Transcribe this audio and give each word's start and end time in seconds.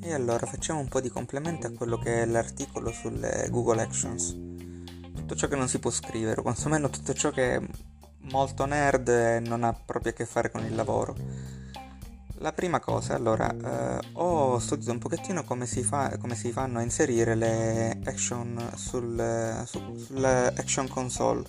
E 0.00 0.12
allora 0.12 0.46
facciamo 0.46 0.80
un 0.80 0.88
po' 0.88 1.00
di 1.00 1.10
complemento 1.10 1.66
a 1.66 1.72
quello 1.72 1.98
che 1.98 2.22
è 2.22 2.26
l'articolo 2.26 2.90
sulle 2.90 3.48
Google 3.50 3.82
Actions. 3.82 4.34
Tutto 5.14 5.34
ciò 5.34 5.48
che 5.48 5.56
non 5.56 5.68
si 5.68 5.78
può 5.78 5.90
scrivere, 5.90 6.40
o 6.40 6.42
quantomeno 6.42 6.88
tutto 6.88 7.12
ciò 7.12 7.30
che 7.30 7.56
è 7.56 7.60
molto 8.30 8.64
nerd 8.64 9.08
e 9.08 9.40
non 9.40 9.64
ha 9.64 9.72
proprio 9.72 10.12
a 10.12 10.14
che 10.14 10.24
fare 10.24 10.50
con 10.50 10.64
il 10.64 10.74
lavoro. 10.74 11.14
La 12.38 12.52
prima 12.52 12.80
cosa, 12.80 13.14
allora, 13.14 13.50
eh, 13.50 14.08
ho 14.12 14.58
studiato 14.58 14.92
un 14.92 14.98
pochettino 14.98 15.44
come 15.44 15.66
si, 15.66 15.82
fa, 15.82 16.16
come 16.18 16.34
si 16.34 16.52
fanno 16.52 16.78
a 16.78 16.82
inserire 16.82 17.34
le 17.34 18.00
action 18.04 18.72
sul, 18.74 19.62
su, 19.66 19.96
sulla 19.96 20.48
action 20.48 20.88
console, 20.88 21.44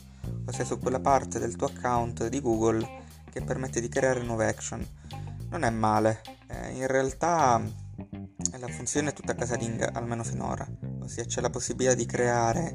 ossia 0.45 0.63
su 0.63 0.79
quella 0.79 0.99
parte 0.99 1.39
del 1.39 1.55
tuo 1.55 1.67
account 1.67 2.27
di 2.27 2.39
Google 2.39 3.03
che 3.35 3.41
permette 3.41 3.81
di 3.81 3.89
creare 3.89 4.21
nuove 4.21 4.47
action. 4.47 4.87
Non 5.49 5.65
è 5.65 5.69
male, 5.69 6.21
eh, 6.47 6.69
in 6.71 6.87
realtà 6.87 7.61
la 8.57 8.67
funzione 8.69 9.09
è 9.09 9.13
tutta 9.13 9.35
casalinga, 9.35 9.91
almeno 9.91 10.23
finora, 10.23 10.65
ossia 11.01 11.25
c'è 11.25 11.41
la 11.41 11.49
possibilità 11.49 11.93
di 11.95 12.05
creare 12.05 12.73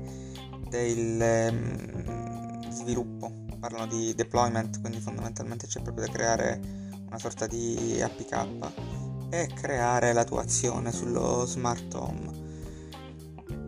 del 0.69 1.49
um, 1.51 2.71
sviluppo, 2.71 3.47
parlano 3.59 3.87
di 3.87 4.15
deployment, 4.15 4.81
quindi 4.81 5.01
fondamentalmente 5.01 5.67
c'è 5.67 5.81
proprio 5.81 6.05
da 6.05 6.13
creare 6.13 6.61
una 7.07 7.19
sorta 7.19 7.47
di 7.47 7.99
APK 8.03 9.29
e 9.31 9.49
creare 9.55 10.13
la 10.13 10.25
tua 10.25 10.43
azione 10.43 10.93
sullo 10.93 11.47
smart 11.47 11.95
home. 11.95 12.49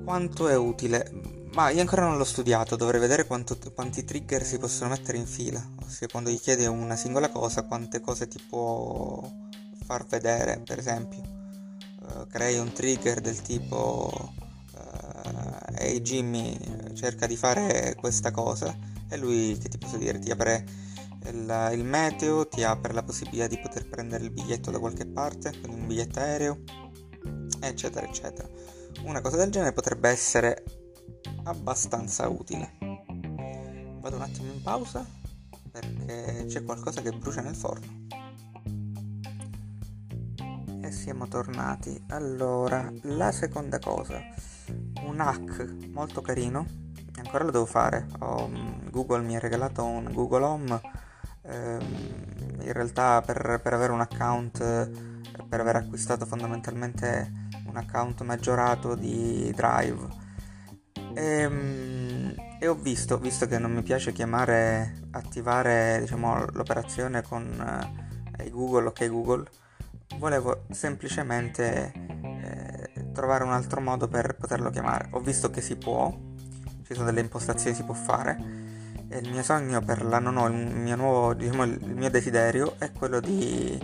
Quanto 0.05 0.47
è 0.47 0.57
utile? 0.57 1.41
Ma 1.55 1.69
io 1.69 1.81
ancora 1.83 2.07
non 2.07 2.17
l'ho 2.17 2.25
studiato, 2.25 2.77
dovrei 2.77 2.99
vedere 2.99 3.27
quanto, 3.27 3.59
quanti 3.75 4.05
trigger 4.05 4.43
si 4.43 4.59
possono 4.59 4.89
mettere 4.89 5.19
in 5.19 5.27
fila, 5.27 5.63
ossia 5.85 6.09
quando 6.09 6.31
gli 6.31 6.41
chiedi 6.41 6.65
una 6.65 6.97
singola 6.97 7.29
cosa, 7.29 7.65
quante 7.65 8.01
cose 8.01 8.27
ti 8.27 8.43
può 8.49 9.31
far 9.85 10.07
vedere, 10.07 10.63
per 10.65 10.79
esempio. 10.79 11.21
Eh, 11.21 12.27
crei 12.29 12.59
un 12.59 12.73
trigger 12.73 13.21
del 13.21 13.43
tipo 13.43 14.33
uh, 14.73 15.75
ehi 15.77 15.97
hey 15.97 16.01
Jimmy 16.01 16.59
cerca 16.95 17.27
di 17.27 17.37
fare 17.37 17.95
questa 17.99 18.31
cosa 18.31 18.77
e 19.09 19.17
lui 19.17 19.57
che 19.59 19.69
ti 19.69 19.79
posso 19.79 19.99
dire 19.99 20.19
ti 20.19 20.31
apre 20.31 20.65
il, 21.27 21.71
il, 21.75 21.85
meteo 21.85 22.49
ti 22.49 22.65
apre 22.65 22.93
la 22.93 23.03
possibilità 23.03 23.47
di 23.47 23.59
poter 23.61 23.89
prendere 23.89 24.25
il 24.25 24.31
biglietto 24.31 24.71
da 24.71 24.81
qualche 24.81 25.07
parte 25.07 25.51
quindi 25.51 25.81
un 25.81 25.87
biglietto 25.87 26.19
aereo 26.19 26.59
eccetera 27.61 28.07
eccetera. 28.07 28.49
Una 29.05 29.21
cosa 29.21 29.37
del 29.37 29.51
genere 29.51 29.73
potrebbe 29.73 30.09
essere 30.09 30.82
abbastanza 31.45 32.29
utile 32.29 32.77
vado 34.01 34.17
un 34.17 34.23
attimo 34.23 34.53
in 34.53 34.63
pausa 34.63 35.07
perché 35.71 36.45
c'è 36.47 36.65
qualcosa 36.65 37.01
che 37.03 37.13
brucia 37.13 37.41
nel 37.41 37.57
forno 37.57 38.03
siamo 40.93 41.27
tornati. 41.27 42.01
Allora, 42.11 42.93
la 43.03 43.33
seconda 43.33 43.79
cosa, 43.79 44.21
un 45.03 45.19
hack 45.19 45.89
molto 45.91 46.21
carino, 46.21 46.65
ancora 47.17 47.45
lo 47.45 47.51
devo 47.51 47.67
fare. 47.67 48.07
Oh, 48.21 48.49
Google 48.91 49.23
mi 49.23 49.35
ha 49.35 49.41
regalato 49.41 49.85
un 49.85 50.11
Google 50.13 50.45
Home. 50.45 50.81
Ehm, 51.43 52.61
in 52.61 52.73
realtà 52.73 53.21
per, 53.23 53.61
per, 53.63 53.73
avere 53.73 53.93
un 53.93 54.01
account, 54.01 54.59
per 55.49 55.61
aver 55.61 55.77
acquistato 55.77 56.25
fondamentalmente 56.25 57.49
un 57.67 57.77
account 57.77 58.23
maggiorato 58.23 58.95
di 58.95 59.51
Drive. 59.57 60.22
E, 61.15 61.23
ehm, 61.23 62.35
e 62.59 62.69
ho 62.69 62.75
visto, 62.75 63.19
visto 63.19 63.47
che 63.47 63.59
non 63.59 63.73
mi 63.73 63.83
piace 63.83 64.13
chiamare, 64.13 65.09
attivare 65.11 65.99
diciamo, 66.01 66.47
l'operazione 66.53 67.23
con 67.23 67.45
eh, 68.39 68.51
Google, 68.51 68.87
ok 68.87 69.09
Google, 69.09 69.45
volevo 70.19 70.65
semplicemente 70.71 71.93
eh, 72.23 73.11
trovare 73.13 73.45
un 73.45 73.53
altro 73.53 73.81
modo 73.81 74.09
per 74.09 74.37
poterlo 74.37 74.71
chiamare. 74.71 75.09
Ho 75.11 75.21
visto 75.21 75.51
che 75.51 75.61
si 75.61 75.77
può, 75.77 76.17
ci 76.85 76.95
sono 76.95 77.07
delle 77.07 77.21
impostazioni 77.21 77.75
si 77.75 77.83
può 77.83 77.95
fare. 77.95 78.71
E 79.09 79.19
il 79.19 79.31
mio 79.31 79.43
sogno 79.43 79.81
per 79.81 80.05
l'anno 80.05 80.31
nuovo, 80.31 80.49
il 80.55 80.75
mio 80.75 80.97
nuovo, 80.97 81.35
diciamo, 81.35 81.65
il 81.65 81.95
mio 81.95 82.11
desiderio 82.11 82.77
è 82.79 82.93
quello 82.93 83.21
di 83.21 83.79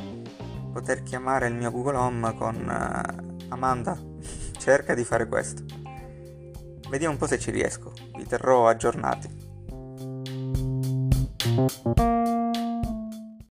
poter 0.72 1.02
chiamare 1.02 1.48
il 1.48 1.54
mio 1.54 1.70
Google 1.70 1.96
Home 1.96 2.34
con 2.34 2.54
uh, 2.54 3.44
Amanda. 3.48 3.98
Cerca 4.56 4.94
di 4.94 5.04
fare 5.04 5.26
questo. 5.26 5.77
Vediamo 6.88 7.12
un 7.14 7.18
po' 7.18 7.26
se 7.26 7.38
ci 7.38 7.50
riesco. 7.50 7.92
Vi 8.16 8.24
terrò 8.24 8.66
aggiornati. 8.66 9.46